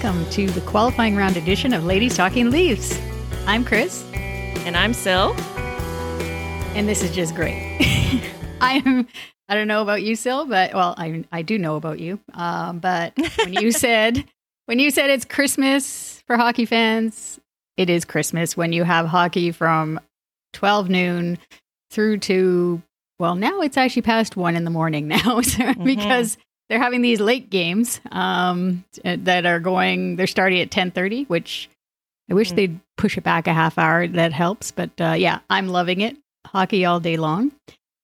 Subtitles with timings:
[0.00, 2.96] Welcome to the qualifying round edition of Ladies Talking Leafs.
[3.48, 5.34] I'm Chris, And I'm Sil.
[6.76, 7.76] and this is just great.
[8.60, 9.08] I'm.
[9.48, 12.20] I don't know about you, Sil, but well, I I do know about you.
[12.32, 14.24] Um, but when you said
[14.66, 17.40] when you said it's Christmas for hockey fans,
[17.76, 19.98] it is Christmas when you have hockey from
[20.52, 21.38] twelve noon
[21.90, 22.80] through to
[23.18, 26.38] well, now it's actually past one in the morning now so, because
[26.68, 30.16] they're having these late games um, that are going.
[30.16, 31.68] They're starting at ten thirty, which
[32.30, 32.56] I wish Mm.
[32.56, 34.06] they'd push it back a half hour.
[34.06, 36.16] That helps, but uh, yeah, I'm loving it.
[36.46, 37.52] Hockey all day long.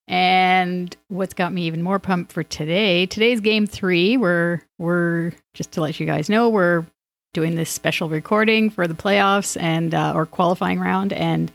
[0.06, 3.06] And what's got me even more pumped for today?
[3.06, 4.16] Today's game three.
[4.18, 6.84] We're we're just to let you guys know we're
[7.32, 11.50] doing this special recording for the playoffs and uh, or qualifying round, and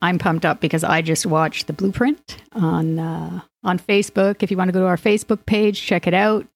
[0.00, 4.42] I'm pumped up because I just watched the blueprint on uh, on Facebook.
[4.42, 6.46] If you want to go to our Facebook page, check it out.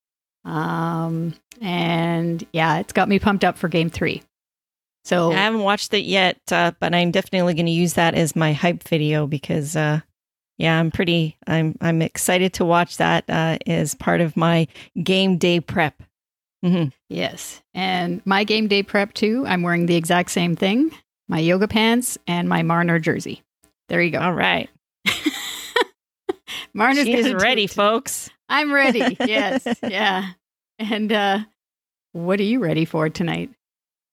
[0.44, 4.22] Um, and yeah, it's got me pumped up for game three.
[5.05, 8.36] So I haven't watched it yet, uh, but I'm definitely going to use that as
[8.36, 10.00] my hype video because, uh,
[10.58, 11.36] yeah, I'm pretty.
[11.47, 14.68] I'm I'm excited to watch that uh, as part of my
[15.02, 16.02] game day prep.
[16.62, 17.62] hmm Yes.
[17.74, 19.45] And my game day prep too.
[19.46, 20.90] I'm wearing the exact same thing
[21.29, 23.42] my yoga pants and my Marner jersey.
[23.89, 24.18] There you go.
[24.18, 24.68] All right,
[26.75, 28.31] She's gonna ready, folks.
[28.48, 29.17] I'm ready.
[29.27, 29.67] Yes.
[29.83, 30.31] yeah.
[30.79, 31.41] And uh,
[32.13, 33.51] what are you ready for tonight?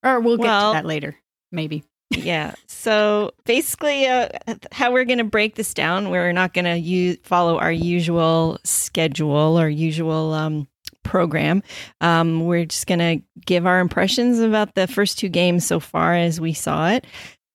[0.04, 1.16] Or we'll get Well- to that later,
[1.52, 1.84] maybe.
[2.12, 2.54] yeah.
[2.68, 4.30] So basically, uh,
[4.72, 8.60] how we're going to break this down, we're not going to use follow our usual
[8.64, 10.68] schedule or usual um,
[11.04, 11.64] program.
[12.00, 16.14] Um, we're just going to give our impressions about the first two games so far
[16.16, 17.06] as we saw it.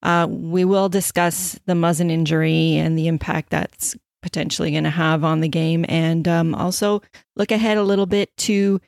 [0.03, 5.25] Uh, we will discuss the Muzzin injury and the impact that's potentially going to have
[5.25, 7.03] on the game, and um, also
[7.37, 8.81] look ahead a little bit to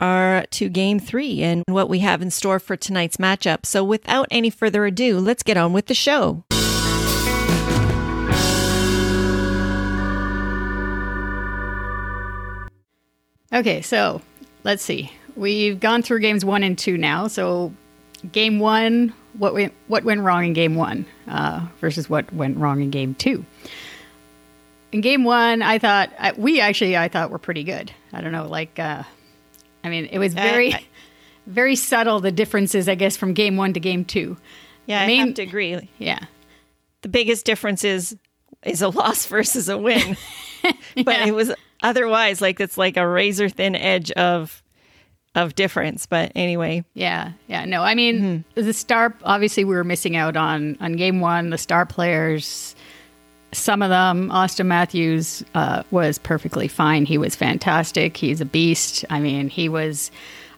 [0.00, 3.64] our to game three and what we have in store for tonight's matchup.
[3.64, 6.44] So, without any further ado, let's get on with the show.
[13.52, 14.22] Okay, so
[14.62, 15.10] let's see.
[15.36, 17.26] We've gone through games one and two now.
[17.26, 17.72] So,
[18.32, 22.80] game one, what went what went wrong in game one uh, versus what went wrong
[22.80, 23.44] in game two.
[24.92, 27.92] In game one, I thought I, we actually I thought were pretty good.
[28.12, 29.02] I don't know, like uh,
[29.84, 30.84] I mean, it was very I-
[31.46, 34.36] very subtle the differences, I guess, from game one to game two.
[34.86, 35.88] Yeah, I have to agree.
[35.98, 36.18] Yeah,
[37.02, 38.16] The biggest difference is
[38.64, 40.16] is a loss versus a win,
[40.62, 41.26] but Yeah.
[41.26, 41.52] it was
[41.82, 44.62] otherwise like it's like a razor thin edge of
[45.36, 46.06] of difference.
[46.06, 47.64] But anyway, Yeah, yeah.
[47.64, 49.14] No, I mean the star.
[49.22, 51.50] Obviously, we were missing out on on game one.
[51.50, 52.74] The star players,
[53.52, 57.04] some of them, Auston Matthews uh, was perfectly fine.
[57.04, 58.16] He was fantastic.
[58.16, 59.04] He's a beast.
[59.10, 60.10] I mean, he was.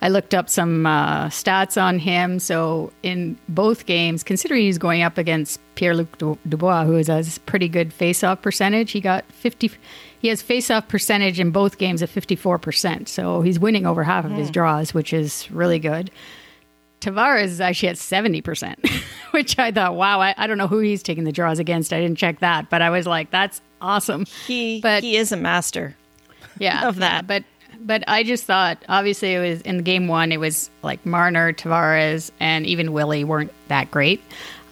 [0.02, 2.40] I looked up some uh, stats on him.
[2.40, 7.40] So in both games, considering he's going up against Pierre Luc Dubois, who has a
[7.40, 9.70] pretty good face-off percentage, he got fifty.
[10.18, 13.08] He has face-off percentage in both games at fifty-four percent.
[13.08, 16.10] So he's winning over half of his draws, which is really good.
[17.02, 18.88] Tavares is actually at 70%,
[19.32, 21.92] which I thought, wow, I, I don't know who he's taking the draws against.
[21.92, 24.24] I didn't check that, but I was like, that's awesome.
[24.46, 25.94] he But- he is a master.
[26.58, 26.86] Yeah.
[26.88, 27.12] Of that.
[27.14, 27.44] yeah, but
[27.84, 32.30] but I just thought, obviously, it was in game one, it was like Marner, Tavares,
[32.38, 34.22] and even Willie weren't that great.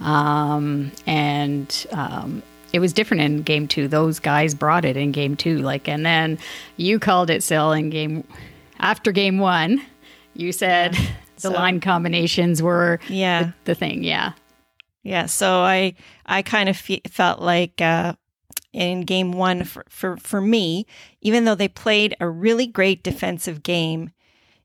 [0.01, 2.43] Um, and um,
[2.73, 3.89] it was different in game two.
[3.89, 5.59] Those guys brought it in game two.
[5.59, 6.39] Like, and then
[6.77, 8.23] you called it Sil in game
[8.79, 9.83] after game one.
[10.35, 10.97] You said
[11.43, 13.43] the So- line combinations were Yeah.
[13.43, 14.05] the, the thing.
[14.05, 14.33] Yeah.
[15.03, 15.95] Yeah, so I
[16.27, 18.15] I kind of fe- felt like uh,
[18.73, 20.85] in game one for, for for me,
[21.23, 24.11] even though they played a really great defensive game,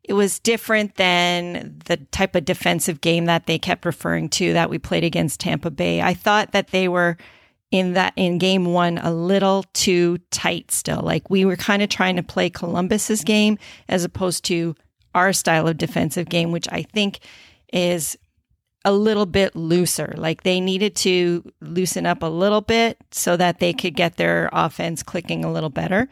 [0.03, 4.69] it was different than the type of defensive game that they kept referring to that
[4.69, 6.01] we played against Tampa Bay.
[6.01, 7.15] I thought that they were
[7.71, 10.99] in that in game 1 a little too tight still.
[11.01, 13.57] Like we were kind of trying to play Columbus's game
[13.87, 14.75] as opposed to
[15.15, 17.19] our style of defensive game which I think
[17.73, 18.17] is
[18.85, 20.13] a little bit looser.
[20.15, 24.47] Like they needed to loosen up a little bit so that they could get their
[24.53, 26.07] offense clicking a little better.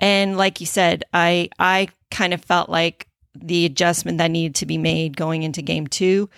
[0.00, 4.66] And like you said, I I kind of felt like the adjustment that needed to
[4.66, 6.30] be made going into game two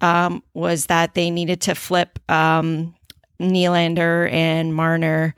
[0.00, 2.94] um, was that they needed to flip um,
[3.40, 5.36] Nylander and Marner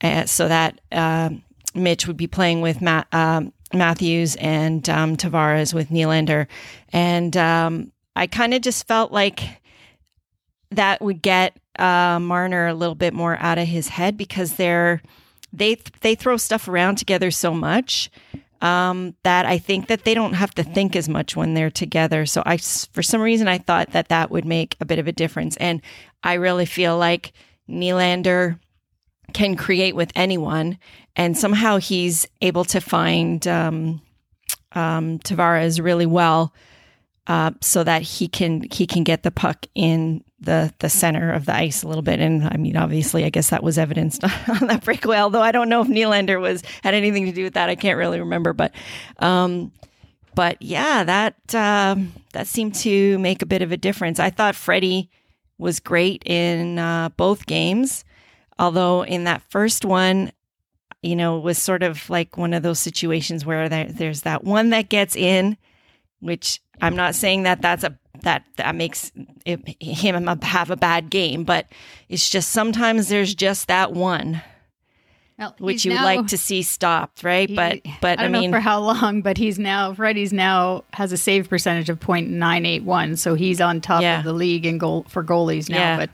[0.00, 1.30] uh, so that uh,
[1.74, 6.46] Mitch would be playing with Matt, um, Matthews and um, Tavares with Nylander.
[6.92, 9.60] And um, I kind of just felt like
[10.70, 15.02] that would get uh, Marner a little bit more out of his head because they're
[15.52, 18.10] they they throw stuff around together so much
[18.60, 22.26] um, that I think that they don't have to think as much when they're together.
[22.26, 25.12] So I, for some reason, I thought that that would make a bit of a
[25.12, 25.82] difference, and
[26.22, 27.32] I really feel like
[27.68, 28.58] Nylander
[29.34, 30.78] can create with anyone,
[31.14, 34.00] and somehow he's able to find um,
[34.72, 36.54] um, Tavares really well
[37.26, 41.46] uh, so that he can he can get the puck in the the center of
[41.46, 42.20] the ice a little bit.
[42.20, 45.18] And I mean, obviously, I guess that was evidenced on that breakaway.
[45.18, 47.68] Although I don't know if Nylander was had anything to do with that.
[47.68, 48.72] I can't really remember, but.
[49.18, 49.72] Um,
[50.36, 51.94] but yeah, that uh,
[52.32, 54.18] that seemed to make a bit of a difference.
[54.18, 55.08] I thought Freddie
[55.58, 58.04] was great in uh, both games,
[58.58, 60.32] although in that first one,
[61.02, 64.70] you know, was sort of like one of those situations where there, there's that one
[64.70, 65.56] that gets in,
[66.20, 69.12] which I'm not saying that that's a that that makes
[69.44, 71.66] it, him have a bad game, but
[72.08, 74.42] it's just sometimes there's just that one.
[75.38, 77.48] Well, which you would like to see stopped, right?
[77.48, 79.20] He, but but I, I mean, for how long?
[79.20, 84.02] But he's now Freddie's now has a save percentage of .981, so he's on top
[84.02, 84.18] yeah.
[84.18, 85.76] of the league in goal for goalies now.
[85.76, 85.96] Yeah.
[85.96, 86.10] But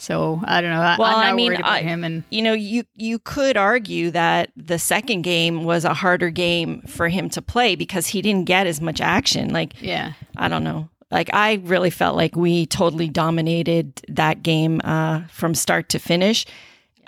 [0.00, 0.80] so I don't know.
[0.80, 4.78] I, well, i mean, I, him and you know, you you could argue that the
[4.78, 8.80] second game was a harder game for him to play because he didn't get as
[8.80, 9.52] much action.
[9.52, 10.88] Like, yeah, I don't know.
[11.10, 16.46] Like, I really felt like we totally dominated that game uh, from start to finish.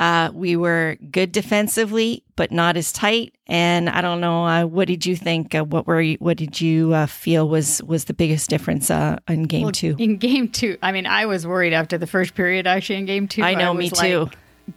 [0.03, 3.33] Uh, we were good defensively, but not as tight.
[3.47, 5.55] And I don't know, uh, what did you think?
[5.55, 9.19] Uh, what were you, what did you uh, feel was was the biggest difference uh,
[9.29, 9.95] in game well, two?
[10.01, 12.67] In game two, I mean, I was worried after the first period.
[12.67, 14.29] Actually, in game two, I know, I me too,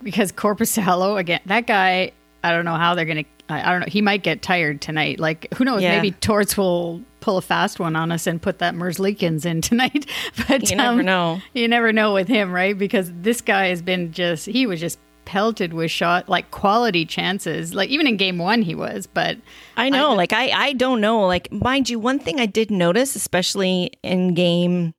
[0.04, 1.42] because Korpisalo again.
[1.48, 2.12] That guy,
[2.44, 3.26] I don't know how they're gonna.
[3.50, 3.88] I, I don't know.
[3.90, 5.20] He might get tired tonight.
[5.20, 5.82] Like who knows?
[5.82, 5.96] Yeah.
[5.96, 10.06] Maybe Torts will pull a fast one on us and put that Merzlikins in tonight.
[10.48, 11.42] But you um, never know.
[11.56, 12.78] You never know with him, right?
[12.78, 17.74] Because this guy has been just he was just pelted with shot like quality chances.
[17.74, 19.08] Like even in game one, he was.
[19.08, 19.38] But
[19.76, 21.26] I know, I, like I, I don't know.
[21.26, 24.94] Like mind you, one thing I did notice, especially in game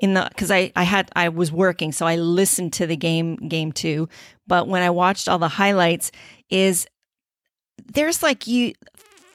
[0.00, 3.36] in the because I I had I was working, so I listened to the game
[3.36, 4.08] game two.
[4.46, 6.12] But when I watched all the highlights,
[6.50, 6.86] is
[7.92, 8.74] there's like you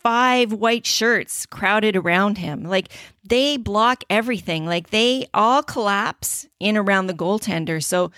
[0.04, 2.64] five white shirts crowded around him.
[2.64, 2.90] Like
[3.24, 4.66] they block everything.
[4.66, 7.84] Like they all collapse in around the goaltender.
[7.84, 8.12] So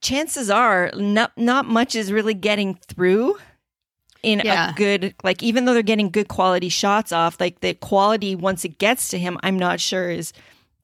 [0.00, 3.36] chances are not not much is really getting through
[4.22, 4.70] in yeah.
[4.70, 8.64] a good like even though they're getting good quality shots off like the quality once
[8.64, 10.32] it gets to him i'm not sure is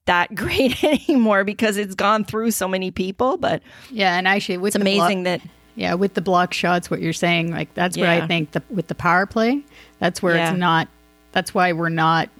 [0.04, 4.76] that great anymore because it's gone through so many people but yeah and actually it's
[4.76, 8.14] amazing block, that yeah with the block shots what you're saying like that's yeah.
[8.14, 9.62] what i think the, with the power play
[9.98, 10.50] that's where yeah.
[10.50, 10.88] it's not
[11.32, 12.30] that's why we're not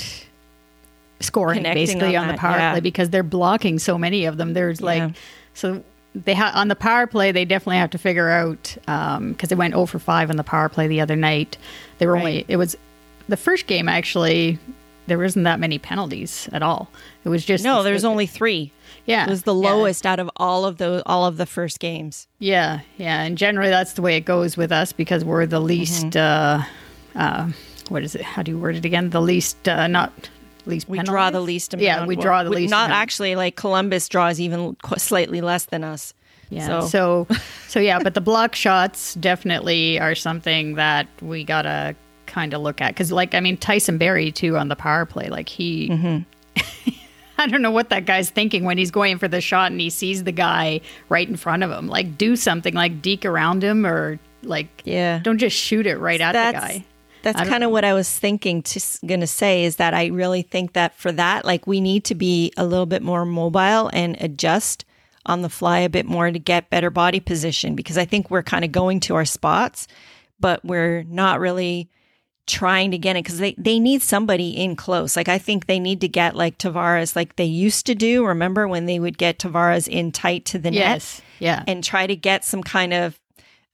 [1.21, 4.55] scoring Connecting basically on, on the power play because they're blocking so many of them
[4.55, 5.15] there's like
[5.55, 5.83] so
[6.15, 9.55] they ha- on the power play they definitely have to figure out because um, they
[9.55, 11.57] went 0 for 5 on the power play the other night.
[11.99, 12.21] They were right.
[12.21, 12.77] only it was
[13.29, 14.59] the first game actually
[15.07, 16.89] there wasn't that many penalties at all.
[17.25, 18.73] It was just no there's only three.
[19.07, 19.25] Yeah.
[19.25, 20.13] It was the lowest yeah.
[20.13, 22.27] out of all of the all of the first games.
[22.39, 23.23] Yeah yeah.
[23.23, 26.59] And generally that's the way it goes with us because we're the least mm-hmm.
[27.19, 27.51] uh, uh,
[27.89, 28.23] what is it?
[28.23, 29.11] How do you word it again?
[29.11, 30.31] The least uh, not
[30.67, 31.85] least we draw the least amount.
[31.85, 32.71] Yeah, we draw the we, least.
[32.71, 33.03] Not amount.
[33.03, 36.15] actually like Columbus draws even slightly less than us.
[36.51, 36.81] Yeah.
[36.81, 37.27] So.
[37.27, 37.37] so,
[37.69, 42.81] so yeah, but the block shots definitely are something that we gotta kind of look
[42.81, 45.89] at because, like, I mean, Tyson Barrie too on the power play, like he.
[45.89, 46.93] Mm-hmm.
[47.39, 49.91] I don't know what that guy's thinking when he's going for the shot and he
[49.91, 51.89] sees the guy right in front of him.
[51.89, 56.21] Like, do something, like deke around him, or like, yeah, don't just shoot it right
[56.21, 56.85] at That's, the guy.
[57.23, 60.43] That's kind of what I was thinking to going to say is that I really
[60.43, 64.17] think that for that, like we need to be a little bit more mobile and
[64.21, 64.85] adjust
[65.25, 68.43] on the fly a bit more to get better body position because I think we're
[68.43, 69.87] kind of going to our spots,
[70.41, 71.89] but we're not really
[72.49, 75.15] trying to get it because they, they need somebody in close.
[75.17, 78.27] Like I think they need to get like Tavares like they used to do.
[78.27, 81.19] Remember when they would get Tavares in tight to the yes.
[81.19, 81.65] net Yeah.
[81.69, 83.19] and try to get some kind of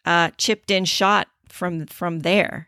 [0.04, 2.67] uh, chipped in shot from from there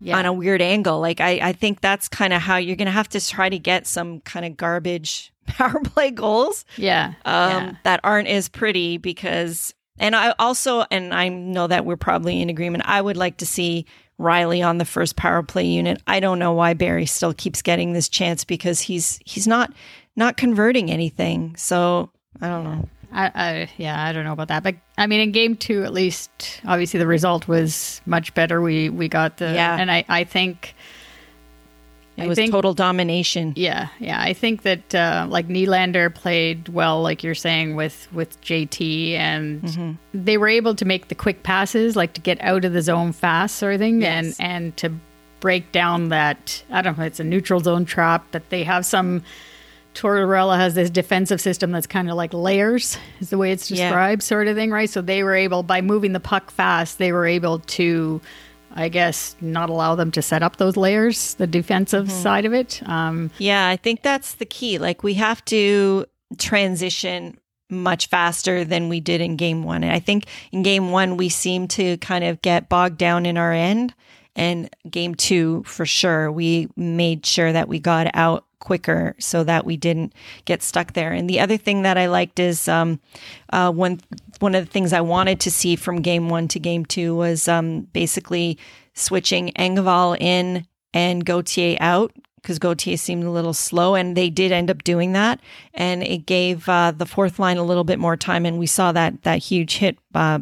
[0.00, 0.16] yeah.
[0.16, 1.00] on a weird angle.
[1.00, 3.86] Like I, I think that's kind of how you're gonna have to try to get
[3.86, 7.14] some kind of garbage power play goals yeah.
[7.24, 7.74] um, yeah.
[7.84, 12.50] that aren't as pretty because and I also and I know that we're probably in
[12.50, 12.84] agreement.
[12.86, 13.86] I would like to see
[14.18, 16.02] Riley on the first power play unit.
[16.06, 19.72] I don't know why Barrie still keeps getting this chance because he's he's not
[20.16, 21.56] not converting anything.
[21.56, 22.88] So I don't know.
[23.12, 25.92] I, I, yeah, I don't know about that, but I mean, in game two, at
[25.92, 28.60] least, obviously the result was much better.
[28.60, 29.76] We we got the Yeah.
[29.78, 30.74] and I I think
[32.18, 33.52] It I was think- total domination.
[33.56, 38.38] yeah yeah I think that uh, like Nylander played well, like you're saying with with
[38.42, 39.92] JT, and Mm-hmm.
[40.26, 43.12] they were able to make the quick passes, like to get out of the zone
[43.12, 44.38] fast, sort of thing, Yes.
[44.38, 44.92] and and to
[45.40, 49.22] break down that I don't know, it's a neutral zone trap but they have some.
[49.98, 53.88] Tortorella has this defensive system that's kind of like layers, is the way it's Yeah.
[53.88, 54.88] described, sort of thing, right?
[54.88, 58.20] So they were able, by moving the puck fast, they were able to,
[58.76, 62.22] I guess, not allow them to set up those layers, the defensive Mm-hmm.
[62.22, 62.80] side of it.
[62.86, 64.78] Um, Yeah, I think that's the key.
[64.78, 66.06] Like we have to
[66.38, 67.36] transition
[67.70, 69.82] much faster than we did in game one.
[69.84, 73.36] And I think in game one, we seemed to kind of get bogged down in
[73.36, 73.94] our end.
[74.38, 79.64] And game two, for sure, we made sure that we got out quicker so that
[79.66, 80.12] we didn't
[80.44, 81.12] get stuck there.
[81.12, 83.00] And the other thing that I liked is um,
[83.52, 84.00] uh, one
[84.38, 87.48] one of the things I wanted to see from game one to game two was
[87.48, 88.58] um, basically
[88.94, 94.52] switching Engvall in and Gauthier out because Gauthier seemed a little slow, and they did
[94.52, 95.40] end up doing that,
[95.74, 98.92] and it gave uh, the fourth line a little bit more time, and we saw
[98.92, 100.38] that that huge hit uh,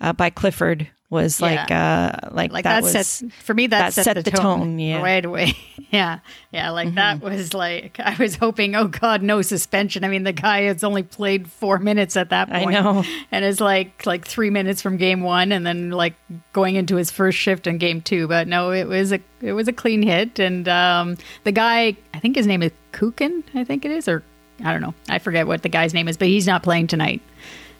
[0.00, 1.46] uh, by Clifford was Yeah.
[1.46, 4.78] like uh, like, like that, that, was sets for me that, that set, the, tone,
[4.78, 4.94] yeah.
[4.96, 5.04] Mm-hmm.
[5.04, 5.56] right away
[5.90, 6.20] yeah
[6.52, 10.32] yeah like that was like i was hoping oh god no suspension i mean the
[10.32, 13.04] guy has only played four minutes at that point I know.
[13.32, 16.14] and it's like like three minutes from game one and then like
[16.52, 19.66] going into his first shift in game two but no it was a it was
[19.66, 23.84] a clean hit and um the guy i think his name is Kukan i think
[23.84, 24.22] it is or
[24.64, 27.20] i don't know i forget what the guy's name is but he's not playing tonight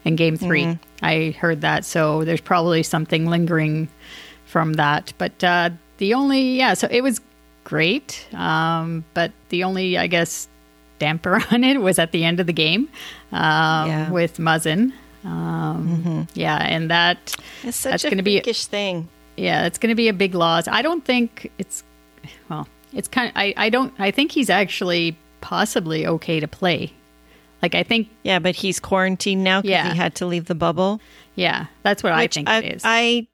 [0.05, 0.83] in game 3 Mm-hmm.
[1.05, 1.85] I heard that.
[1.85, 3.89] So there's probably something lingering
[4.47, 5.13] from that.
[5.19, 7.21] But uh, the only, yeah, so it was
[7.65, 8.27] great.
[8.35, 10.49] Um, but the only, I guess,
[10.99, 12.89] damper on it was at the end of the game
[13.33, 14.11] um, Yeah.
[14.11, 14.93] with Muzzin.
[15.25, 19.09] Um, Yeah, and that, It's such That's a gonna be- thing.
[19.37, 20.69] yeah, it's going to be a big loss.
[20.69, 21.83] I don't think it's,
[22.49, 26.93] well, it's kind of, I, I don't, I think he's actually possibly okay to play.
[27.63, 29.93] Like, I think, Yeah, but he's quarantined now because Yeah.
[29.93, 31.01] he had to leave the bubble.
[31.35, 32.83] yeah, that's what I think I, it is.
[32.85, 33.27] I,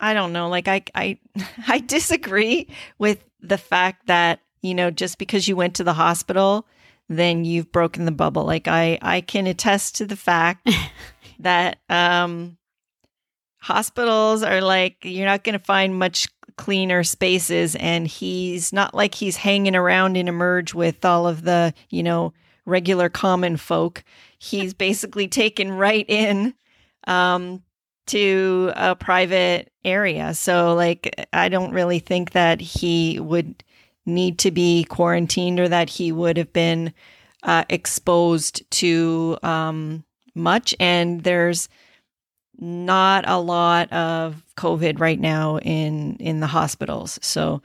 [0.00, 0.48] I don't know.
[0.48, 1.18] Like I, I,
[1.68, 6.66] I disagree with the fact that you know just because you went to the hospital,
[7.08, 8.44] then you've broken the bubble.
[8.44, 10.68] Like I, I can attest to the fact
[11.40, 12.56] that um,
[13.60, 19.14] hospitals are like you're not going to find much cleaner spaces, and he's not like
[19.14, 22.32] he's hanging around in emerge with all of the you know
[22.68, 24.04] regular common folk.
[24.38, 26.54] He's basically taken right in
[27.06, 27.62] um,
[28.06, 30.34] to a private area.
[30.34, 33.64] So, like, I don't really think that he would
[34.06, 36.92] need to be quarantined or that he would have been
[37.42, 40.74] uh, exposed to um, much.
[40.78, 41.68] And there's
[42.58, 47.18] not a lot of COVID right now in in the hospitals.
[47.22, 47.62] So,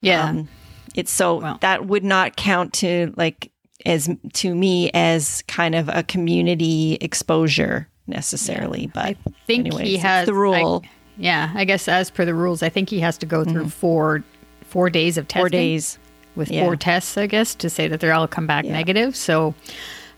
[0.00, 0.28] yeah.
[0.28, 0.48] um,
[0.94, 3.52] it's so that would not count to like
[3.84, 8.86] as to me as kind of a community exposure necessarily.
[8.94, 9.16] But I
[9.46, 10.82] think anyways, he has the rule.
[10.84, 13.70] I- yeah, I guess as per the rules, I think he has to go through
[13.70, 14.22] four
[14.62, 15.40] four days of testing.
[15.40, 15.42] Mm-hmm.
[15.42, 15.98] four days.
[16.34, 16.64] with yeah.
[16.64, 18.72] four tests, I guess, to say that they're all come back Yeah.
[18.72, 19.16] negative.
[19.16, 19.54] So,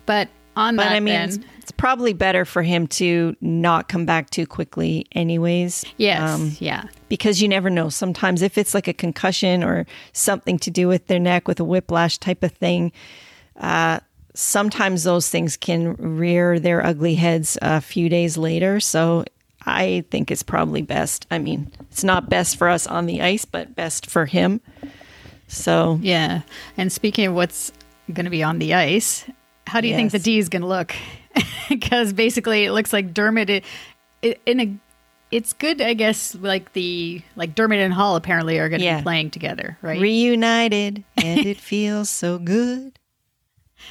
[0.06, 3.88] but on But that, I mean, then, it's, it's probably better for him to not
[3.88, 5.84] come back too quickly, anyways.
[5.98, 7.88] yes, um, yeah, because you never know.
[7.90, 11.64] Sometimes if it's like a concussion or something to do with their neck with a
[11.64, 12.90] whiplash type of thing,
[13.58, 14.00] uh,
[14.34, 18.80] sometimes those things can rear their ugly heads a few days later.
[18.80, 19.24] So
[19.66, 21.26] I think it's probably best.
[21.30, 24.60] I mean, it's not best for us on the ice, but best for him.
[25.48, 26.42] So yeah.
[26.76, 27.72] And speaking of what's
[28.12, 29.24] going to be on the ice,
[29.66, 30.94] how do you think the D is going to look?
[31.68, 33.64] Because basically, it looks like Dermott it,
[34.22, 34.74] it, in a.
[35.30, 36.34] It's good, I guess.
[36.34, 38.96] Like the like Dermott and Holl apparently are going to Yeah.
[39.00, 40.00] be playing together, right?
[40.00, 42.98] reunited, and it feels so good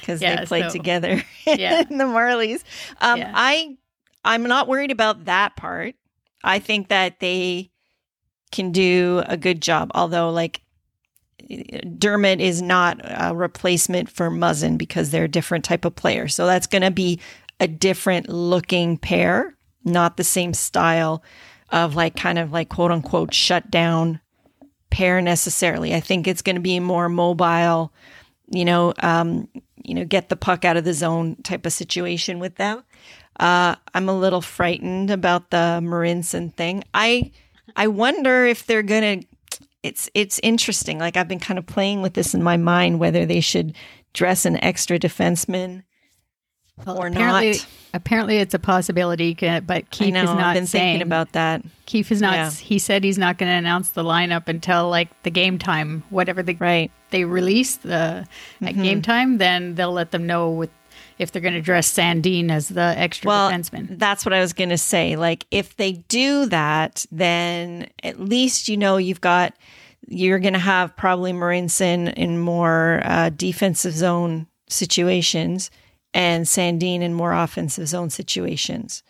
[0.00, 1.82] because Yeah, they played so- together Yeah.
[1.88, 2.62] in the Marlies.
[3.00, 3.32] Um, Yeah.
[3.34, 3.76] I
[4.24, 5.94] I'm not worried about that part.
[6.44, 7.70] I think that they
[8.52, 9.90] can do a good job.
[9.94, 10.62] Although, like
[11.98, 16.28] Dermott is not a replacement for Muzzin because they're a different type of player.
[16.28, 17.20] So that's going to be
[17.60, 21.22] a different looking pair, not the same style
[21.70, 24.20] of like kind of like quote unquote shut down
[24.90, 25.94] pair necessarily.
[25.94, 27.92] I think it's going to be more mobile,
[28.50, 29.48] you know, um,
[29.88, 32.84] you know, get the puck out of the zone type of situation with them.
[33.40, 36.84] Uh, I'm a little frightened about the Marincin thing.
[36.92, 37.32] I
[37.76, 39.22] I wonder if they're gonna.
[39.82, 40.98] It's it's interesting.
[40.98, 43.74] Like I've been kind of playing with this in my mind whether they should
[44.12, 45.84] dress an extra defenseman
[46.86, 47.66] well, or apparently, not.
[47.94, 49.34] Apparently, it's a possibility,
[49.66, 51.62] but Keefe know, is not I've been saying thinking about that.
[51.86, 52.34] Keefe is not.
[52.34, 52.50] Yeah.
[52.50, 56.42] He said he's not going to announce the lineup until like the game time, whatever
[56.42, 56.90] the Right.
[57.10, 58.26] they release the
[58.60, 58.82] at Mm-hmm.
[58.82, 59.38] game time.
[59.38, 60.70] Then they'll let them know with
[61.18, 63.98] if they're going to dress Sandin as the extra Well, defenseman.
[63.98, 65.16] that's what I was going to say.
[65.16, 69.54] Like, if they do that, then at least you know you've got
[70.06, 75.70] you're going to have probably Marincin in more uh, defensive zone situations
[76.14, 79.02] and Sandin in more offensive zone situations.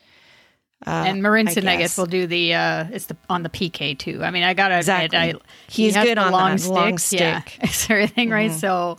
[0.87, 1.99] and Marincin, I, guess, guess.
[1.99, 4.23] will do the uh it's the on the PK too.
[4.23, 5.19] I mean, I gotta Exactly.
[5.19, 7.45] admit, I He's he good on long that stick, long yeah, stick.
[7.53, 7.65] Mm-hmm.
[7.65, 8.53] it's everything right.
[8.53, 8.99] So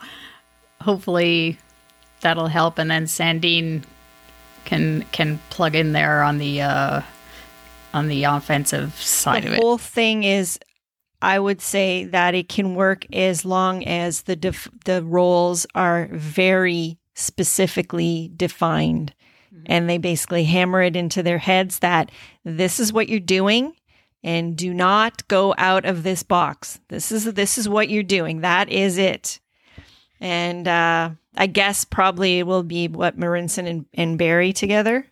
[0.81, 1.57] hopefully
[2.21, 3.83] that'll help, and then Sandin
[4.65, 7.01] can can plug in there on the uh
[7.93, 9.57] on the offensive side the of it.
[9.57, 10.59] The whole thing is
[11.21, 16.07] i would say that it can work as long as the def- the roles are
[16.11, 19.13] very specifically defined.
[19.65, 22.11] And they basically hammer it into their heads that
[22.45, 23.73] this is what you're doing
[24.23, 26.79] and do not go out of this box.
[26.89, 28.41] This is this is what you're doing.
[28.41, 29.39] That is it.
[30.19, 35.05] And uh i guess probably it will be what Marincin and, and Barrie together.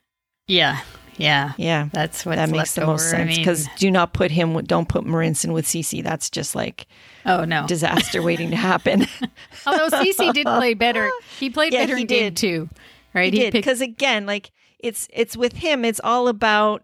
[0.48, 0.82] Yeah,
[1.18, 4.88] yeah, yeah that's what that makes the most sense because do not put him don't
[4.88, 6.04] put Marincin with CC.
[6.04, 6.88] That's just like
[7.26, 9.06] oh no, disaster waiting to happen.
[9.66, 11.10] although CC did play better,
[11.40, 12.38] he played Yeah, better he did.
[12.38, 12.70] too.
[13.14, 13.34] right?
[13.34, 15.84] he did picked- because again, like it's it's with him.
[15.84, 16.84] It's all about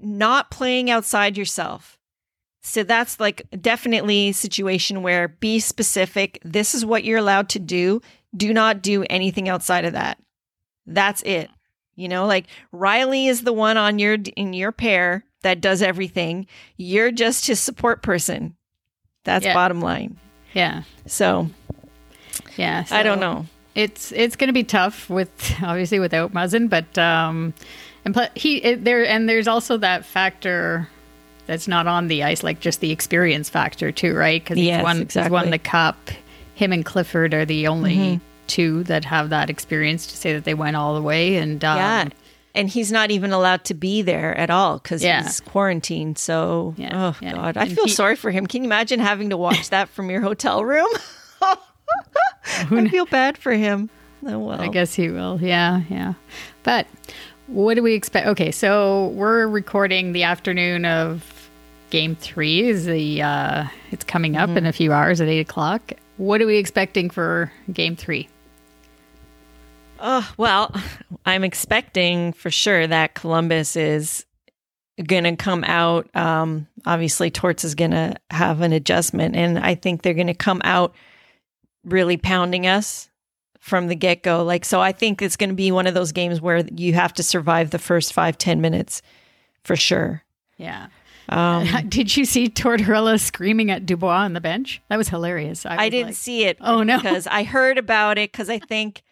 [0.00, 1.98] not playing outside yourself.
[2.62, 6.38] So that's like definitely a situation where be specific.
[6.44, 8.00] This is what you're allowed to do.
[8.34, 10.18] Do not do anything outside of that.
[10.86, 11.50] That's it.
[11.96, 16.46] You know, like Riley is the one on your in your pair that does everything.
[16.76, 18.56] You're just his support person.
[19.24, 19.54] That's Yeah.
[19.54, 20.16] bottom line.
[20.54, 21.48] yeah, So
[22.56, 22.84] yeah.
[22.90, 23.46] I don't know.
[23.74, 25.30] it's it's going to be tough with
[25.62, 27.54] obviously without Muzzin, but um,
[28.04, 30.88] and but he it, there and there's also that factor
[31.46, 34.42] that's not on the ice, like just the experience factor too, right?
[34.42, 36.10] Because Yes, he's won he's won the cup.
[36.54, 38.20] Him and Clifford are the only
[38.54, 41.36] two that have that experience to say that they went all the way.
[41.36, 42.08] And um, Yeah.
[42.56, 45.22] And he's not even allowed to be there at all because Yeah.
[45.24, 46.18] he's quarantined.
[46.18, 47.32] So, Yeah, oh yeah.
[47.32, 48.46] God, I And feel he- sorry for him.
[48.46, 50.86] Can you imagine having to watch that from your hotel room?
[52.70, 53.90] I feel bad for him.
[54.26, 54.60] Oh, well.
[54.60, 55.38] I guess he will.
[55.42, 56.14] Yeah, yeah.
[56.62, 56.86] But
[57.46, 58.26] what do we expect?
[58.28, 61.50] Okay, so we're recording the afternoon of
[61.90, 62.68] game three.
[62.68, 65.92] Is the uh, it's coming up in a few hours at eight o'clock.
[66.16, 68.28] What are we expecting for game three?
[70.00, 70.74] Oh, well,
[71.24, 74.26] I'm expecting for sure that Columbus is
[75.06, 76.08] going to come out.
[76.14, 80.34] Um, obviously, Torts is going to have an adjustment, and I think they're going to
[80.34, 80.94] come out
[81.84, 83.08] really pounding us
[83.60, 84.44] from the get go.
[84.44, 87.14] Like, so I think it's going to be one of those games where you have
[87.14, 89.00] to survive the first five, 10 minutes
[89.64, 90.22] for sure.
[90.58, 90.88] Yeah.
[91.30, 94.82] Um, Did you see Tortorella screaming at Dubois on the bench?
[94.90, 95.64] That was hilarious.
[95.64, 96.58] I was didn't like- see it.
[96.60, 96.98] Oh, no.
[96.98, 99.02] Because I heard about it because I think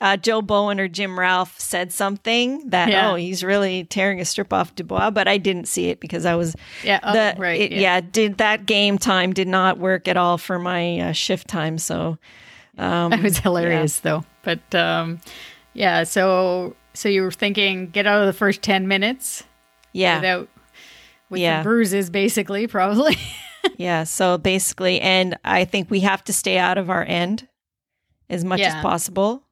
[0.00, 3.10] uh, Joe Bowen or Jim Ralph said something that Yeah.
[3.10, 6.34] oh he's really tearing a strip off Dubois, but I didn't see it because I
[6.36, 7.80] was Yeah, oh, the right, it- yeah.
[7.80, 8.00] yeah.
[8.00, 11.76] did that game time did not work at all for my uh, shift time.
[11.78, 12.18] So
[12.78, 14.24] um, That was hilarious though.
[14.42, 15.20] But um,
[15.74, 19.44] yeah, so so you were thinking get out of the first ten minutes
[19.92, 20.48] yeah, without
[21.28, 21.62] with Yeah.
[21.62, 23.16] bruises, basically, probably.
[23.76, 24.04] yeah.
[24.04, 27.46] So basically, and I think we have to stay out of our end
[28.30, 28.76] as much Yeah.
[28.76, 29.42] as possible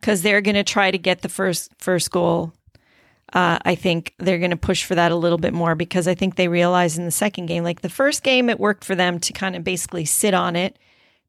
[0.00, 2.52] because they're going to try to get the first first goal.
[3.32, 6.16] Uh, I think they're going to push for that a little bit more because I
[6.16, 9.20] think they realize in the second game, like the first game, it worked for them
[9.20, 10.76] to kind of basically sit on it,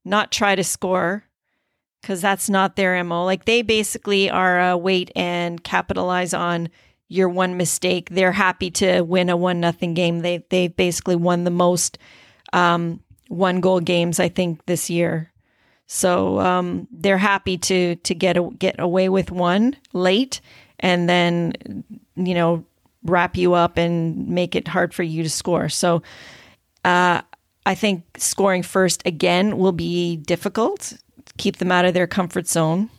[0.04, 1.26] not try to score
[2.02, 3.26] because that's not their mo.
[3.26, 6.70] Like they basically are uh, wait and capitalize on
[7.08, 8.10] your one mistake.
[8.10, 10.20] They're happy to win a one nothing game.
[10.20, 11.98] They they basically won the most
[12.54, 15.31] um, one goal games I think this year.
[15.94, 20.40] So um, they're happy to to get a, get away with one late
[20.80, 21.52] and then
[22.16, 22.64] you know
[23.04, 25.68] wrap you up and make it hard for you to score.
[25.70, 26.02] So
[26.86, 27.22] Uh,
[27.66, 30.94] I think scoring first again will be difficult.
[31.38, 32.90] Keep them out of their comfort zone.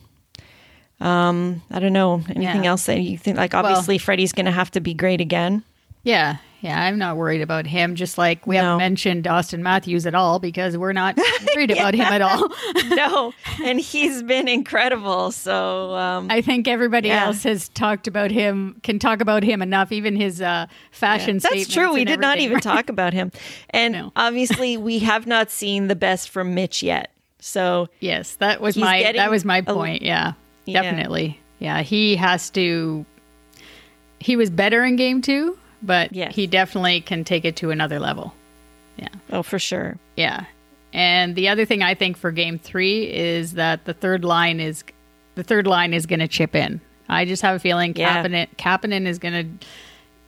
[0.99, 2.69] Um, I don't know anything Yeah.
[2.71, 3.37] else that you think.
[3.37, 5.63] Like obviously, Freddie's going to have to be great again.
[6.03, 7.93] Yeah, yeah, I'm not worried about him.
[7.93, 8.61] Just like we No.
[8.63, 11.17] haven't mentioned Auston Matthews at all because we're not
[11.55, 12.49] worried about him at all.
[12.95, 15.31] no, and he's been incredible.
[15.31, 17.25] So um, I think everybody Yeah.
[17.25, 19.91] else has talked about him, can talk about him enough.
[19.91, 21.73] Even his uh, fashion That's statements.
[21.73, 21.93] true.
[21.93, 22.63] We did not even right?
[22.63, 23.31] talk about him.
[23.71, 24.11] And No.
[24.15, 27.11] obviously, we have not seen the best from Mitch yet.
[27.39, 30.01] So Yes, that was my that was my a- point.
[30.01, 30.33] yeah,
[30.65, 30.81] Yeah.
[30.81, 31.41] definitely.
[31.59, 33.05] Yeah, he has to.
[34.19, 38.33] He was better in game two, but he definitely can take it to another level.
[38.97, 39.09] Yeah.
[39.31, 39.97] Oh, for sure.
[40.15, 40.45] Yeah.
[40.93, 44.83] And the other thing I think for game three is that the third line is
[45.35, 46.79] the third line is going to chip in.
[47.09, 48.23] I just have a feeling Yeah.
[48.23, 49.67] Kapanen, Kapanen is going to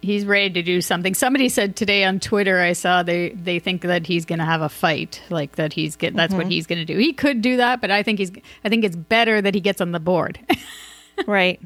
[0.01, 1.13] he's ready to do something.
[1.13, 4.61] Somebody said today on Twitter I saw they they think that he's going to have
[4.61, 6.43] a fight, like that he's get that's Mm-hmm.
[6.43, 6.97] what he's going to do.
[6.97, 8.31] He could do that, but I think he's
[8.63, 10.39] I think it's better that he gets on the board.
[11.27, 11.61] Right.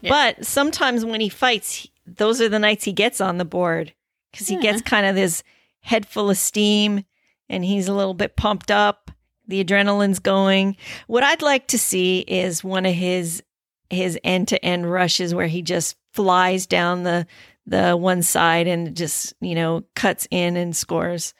[0.00, 3.92] But sometimes when he fights, those are the nights he gets on the board
[4.30, 5.42] because he gets kind of this
[5.80, 7.04] head full of steam
[7.48, 9.10] and he's a little bit pumped up.
[9.46, 10.76] The adrenaline's going.
[11.06, 13.42] What I'd like to see is one of his
[13.90, 17.26] his end to end rushes where he just flies down the
[17.66, 21.34] the one side and just you know cuts in and scores.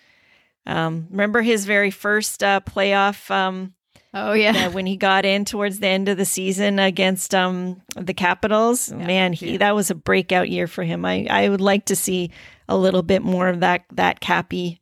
[0.66, 3.74] Um, remember his very first uh, playoff um,
[4.14, 4.52] oh yeah.
[4.52, 8.90] yeah, when he got in towards the end of the season against um the Capitals,
[8.92, 9.58] man, he yeah.
[9.58, 11.04] that was a breakout year for him.
[11.04, 12.30] I I would like to see
[12.68, 14.80] a little bit more of that that Cappy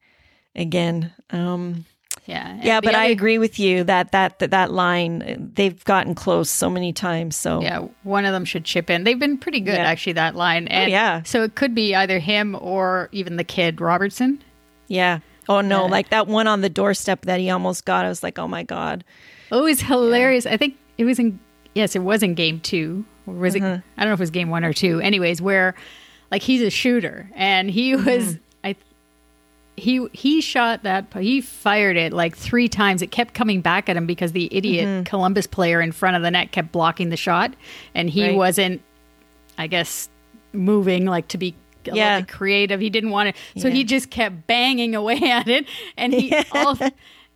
[0.54, 1.12] again.
[1.30, 1.86] Um
[2.26, 2.58] Yeah.
[2.62, 6.68] Yeah, but I agree with you that that that, that line they've gotten close so
[6.68, 7.36] many times.
[7.36, 9.04] So Yeah, one of them should chip in.
[9.04, 9.84] They've been pretty good Yeah.
[9.84, 10.68] Oh, actually that line.
[10.68, 11.22] And yeah.
[11.22, 14.42] So it could be either him or even the kid Robertson.
[14.88, 15.20] yeah.
[15.50, 15.90] Oh no, Yeah.
[15.90, 18.04] like that one on the doorstep that he almost got.
[18.04, 19.04] I was like, "Oh my god."
[19.52, 20.46] Oh, it was hilarious.
[20.46, 21.38] I think it was in
[21.74, 23.04] yes, it was in game two.
[23.26, 23.66] Or was Uh-huh.
[23.66, 23.80] it?
[23.98, 25.00] I don't know if it was game one or two.
[25.00, 25.74] Anyways, where
[26.30, 28.06] like he's a shooter and he Mm-hmm.
[28.08, 28.76] was I
[29.76, 33.02] he he shot that he fired it like three times.
[33.02, 35.02] It kept coming back at him because the idiot Mm-hmm.
[35.04, 37.54] Columbus player in front of the net kept blocking the shot,
[37.94, 38.36] and he Right.
[38.36, 38.82] wasn't,
[39.58, 40.08] I guess,
[40.52, 41.54] moving like to be.
[41.84, 42.20] Yeah.
[42.20, 42.80] bit creative.
[42.80, 45.66] He didn't want to, so he just kept banging away at it,
[45.96, 46.76] and he all,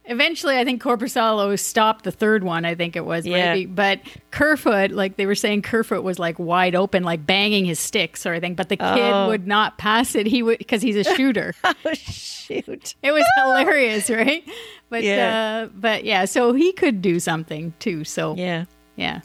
[0.06, 2.66] Eventually, I think Korpisalo stopped the third one.
[2.66, 3.54] I think it was, Yeah.
[3.54, 3.64] maybe.
[3.64, 8.18] But Kerfoot, like they were saying, Kerfoot was like wide open, like banging his stick
[8.18, 8.54] sort of thing.
[8.54, 9.28] But the kid Oh.
[9.28, 10.26] would not pass it.
[10.26, 11.54] He would because he's a shooter.
[11.64, 12.94] Oh shoot.
[13.02, 14.44] it was hilarious, right?
[14.90, 15.62] But Yeah.
[15.64, 18.04] uh, but yeah, so he could do something too.
[18.04, 18.66] So Yeah.
[18.96, 19.20] yeah.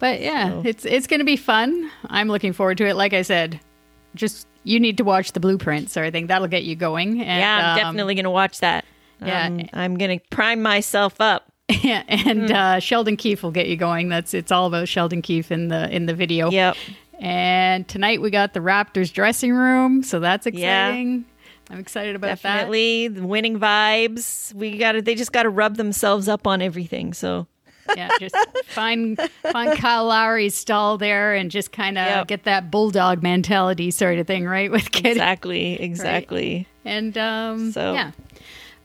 [0.00, 1.88] But yeah, it's it's going to be fun.
[2.08, 2.94] I'm looking forward to it.
[2.96, 3.60] Like I said,
[4.14, 5.90] just you need to watch the blueprint.
[5.90, 7.20] So I think that'll get you going.
[7.20, 8.84] And, Yeah, I'm um, definitely going to watch that.
[9.20, 9.46] yeah.
[9.46, 11.50] Um, I'm going to prime myself up.
[11.68, 12.54] Yeah, and Hmm.
[12.54, 14.08] uh, Sheldon Keefe will get you going.
[14.08, 16.50] That's it's all about Sheldon Keefe in the in the video.
[16.50, 16.76] Yep.
[17.20, 20.88] And tonight we got the Raptors dressing room, so that's Yeah.
[20.88, 21.24] exciting.
[21.70, 24.52] I'm excited about Definitely the winning vibes.
[24.54, 27.14] We got to they just got to rub themselves up on everything.
[27.14, 27.46] So that.
[27.96, 28.34] Yeah, just
[28.66, 29.18] find
[29.50, 32.26] find Kyle Lowry's stall there and just kind of Yep.
[32.28, 34.70] get that bulldog mentality sort of thing, right?
[34.70, 35.16] With kids.
[35.16, 36.66] exactly, exactly.
[36.84, 38.12] And um, So- yeah.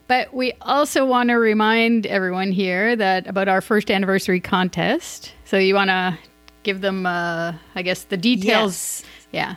[0.08, 5.34] But we also want to remind everyone here that about our first anniversary contest.
[5.44, 6.18] So you want to
[6.64, 9.04] give them, uh, I guess, the details.
[9.04, 9.04] Yes.
[9.34, 9.56] Yeah.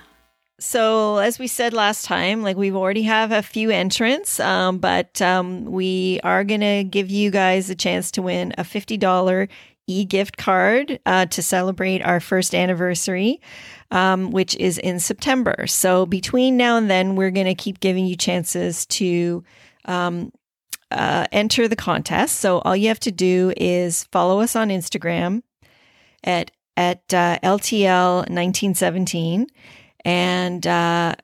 [0.61, 5.20] So as we said last time, like we've already have a few entrants, um, but
[5.23, 9.49] um, we are gonna give you guys a chance to win a fifty dollar
[9.87, 13.40] e gift card uh, to celebrate our first anniversary,
[13.90, 15.66] um, which is in September.
[15.66, 19.42] So between now and then, we're gonna keep giving you chances to.
[19.87, 20.31] Um,
[20.92, 22.40] uh, enter the contest.
[22.40, 25.44] So all you have to do is follow us on Instagram
[26.25, 29.46] at at uh, LTL nineteen seventeen
[30.04, 31.14] and uh,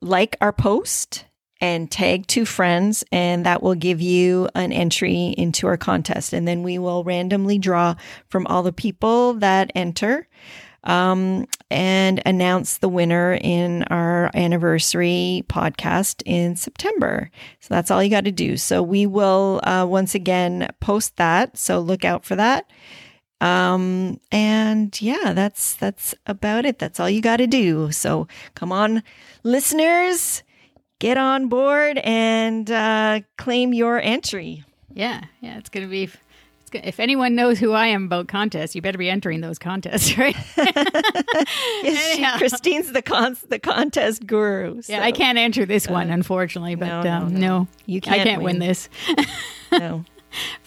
[0.00, 1.24] like our post
[1.60, 6.32] and tag two friends, and that will give you an entry into our contest.
[6.32, 7.94] And then we will randomly draw
[8.28, 10.28] from all the people that enter
[10.86, 17.30] um, and announce the winner in our anniversary podcast in September.
[17.60, 18.56] So that's all you got to do.
[18.56, 21.56] So we will uh, once again post that.
[21.56, 22.70] So look out for that.
[23.40, 26.78] Um, and yeah, that's that's about it.
[26.78, 27.92] That's all you got to do.
[27.92, 29.02] So come on,
[29.42, 30.42] listeners,
[30.98, 34.64] get on board and uh, claim your entry.
[34.94, 35.24] Yeah.
[35.40, 35.58] Yeah.
[35.58, 36.04] It's going to be.
[36.04, 36.16] It's
[36.72, 40.36] if anyone knows who I am about contests, you better be entering those contests, right?
[40.56, 44.82] yes, she, Christine's the con- the contest guru.
[44.82, 44.92] So.
[44.92, 47.40] Yeah, I can't enter this one, uh, unfortunately, but no, no, um, no.
[47.40, 48.88] no, you can't I can't win, win this.
[49.72, 50.04] no.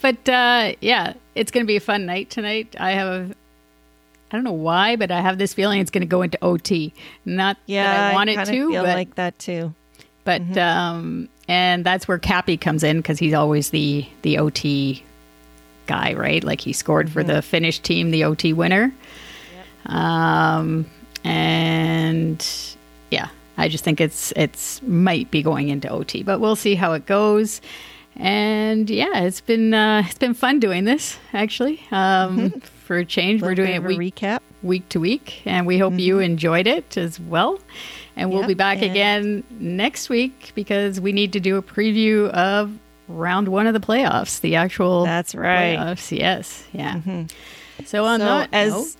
[0.02, 2.76] But uh, yeah, it's going to be a fun night tonight.
[2.78, 3.34] I have
[4.30, 6.92] I don't know why, but I have this feeling it's going to go into OT.
[7.24, 9.74] Not yeah, that I want I it to, feel but like that too.
[10.24, 10.58] But mm-hmm.
[10.58, 15.02] um, and that's where Cappy comes in because he's always the the OT
[15.86, 16.44] guy, right?
[16.44, 17.14] Like he scored mm-hmm.
[17.14, 18.92] for the Finnish team, the OT winner.
[19.86, 19.94] Yep.
[19.94, 20.86] Um,
[21.24, 22.46] and
[23.10, 26.92] yeah, I just think it's it's might be going into OT, but we'll see how
[26.92, 27.62] it goes.
[28.20, 31.80] And yeah, it's been uh, it's been fun doing this actually.
[31.90, 32.58] Um, mm-hmm.
[32.58, 36.00] For a change, we're doing it week, recap week to week, and we hope mm-hmm.
[36.00, 37.58] you enjoyed it as well.
[38.16, 42.28] And we'll yep, be back again next week because we need to do a preview
[42.30, 42.76] of
[43.08, 45.78] round one of the playoffs, the actual that's right.
[45.78, 46.16] Playoffs.
[46.16, 46.96] Yes, yeah.
[46.96, 47.84] Mm-hmm.
[47.86, 48.96] So on so that as note,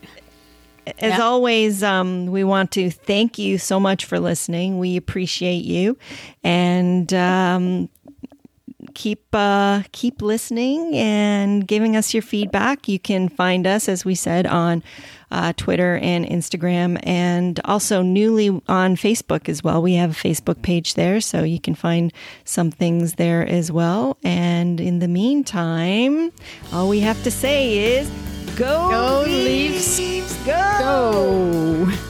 [0.98, 1.20] as yeah.
[1.20, 4.78] always, um, we want to thank you so much for listening.
[4.78, 5.98] We appreciate you,
[6.42, 7.90] and um,
[9.00, 12.86] keep uh, keep listening and giving us your feedback.
[12.86, 14.82] You can find us, as we said, on
[15.30, 19.80] uh, Twitter and Instagram, and also newly on Facebook as well.
[19.80, 22.12] We have a Facebook page there, so you can find
[22.44, 24.18] some things there as well.
[24.22, 26.30] And in the meantime,
[26.70, 28.10] all we have to say is
[28.54, 29.98] go, go Leafs,
[30.44, 31.86] go.
[31.86, 32.10] go.